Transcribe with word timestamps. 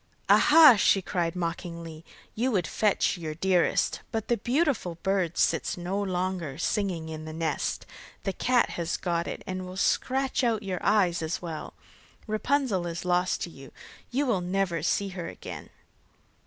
'Aha!' 0.29 0.77
she 0.77 0.99
cried 0.99 1.35
mockingly, 1.35 2.03
'you 2.33 2.49
would 2.51 2.65
fetch 2.65 3.19
your 3.19 3.35
dearest, 3.35 3.99
but 4.11 4.29
the 4.29 4.37
beautiful 4.37 4.95
bird 5.03 5.37
sits 5.37 5.77
no 5.77 6.01
longer 6.01 6.57
singing 6.57 7.07
in 7.07 7.25
the 7.25 7.31
nest; 7.33 7.85
the 8.23 8.33
cat 8.33 8.71
has 8.71 8.97
got 8.97 9.27
it, 9.27 9.43
and 9.45 9.67
will 9.67 9.77
scratch 9.77 10.43
out 10.43 10.63
your 10.63 10.83
eyes 10.83 11.21
as 11.21 11.39
well. 11.39 11.75
Rapunzel 12.25 12.87
is 12.87 13.05
lost 13.05 13.41
to 13.41 13.51
you; 13.51 13.71
you 14.09 14.25
will 14.25 14.41
never 14.41 14.81
see 14.81 15.09
her 15.09 15.27
again. 15.27 15.69